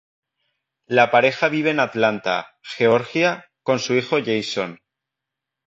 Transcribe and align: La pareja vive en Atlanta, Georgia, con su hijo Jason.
La 0.87 1.11
pareja 1.11 1.47
vive 1.47 1.69
en 1.69 1.79
Atlanta, 1.79 2.57
Georgia, 2.63 3.45
con 3.61 3.77
su 3.77 3.93
hijo 3.93 4.17
Jason. 4.25 4.79